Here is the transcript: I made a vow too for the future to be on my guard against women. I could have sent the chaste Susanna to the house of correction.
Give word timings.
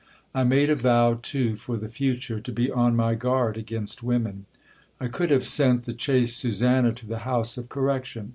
I 0.33 0.43
made 0.43 0.71
a 0.71 0.75
vow 0.75 1.19
too 1.21 1.55
for 1.55 1.77
the 1.77 1.87
future 1.87 2.39
to 2.39 2.51
be 2.51 2.71
on 2.71 2.95
my 2.95 3.13
guard 3.13 3.55
against 3.55 4.01
women. 4.01 4.47
I 4.99 5.07
could 5.07 5.29
have 5.29 5.45
sent 5.45 5.83
the 5.83 5.93
chaste 5.93 6.37
Susanna 6.37 6.91
to 6.93 7.05
the 7.05 7.19
house 7.19 7.55
of 7.55 7.69
correction. 7.69 8.29